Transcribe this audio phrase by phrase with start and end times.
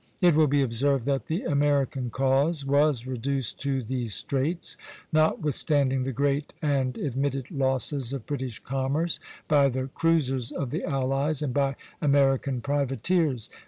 [0.19, 4.75] It will be observed that the American cause was reduced to these straits,
[5.13, 11.43] notwithstanding the great and admitted losses of British commerce by the cruisers of the allies
[11.43, 13.47] and by American privateers.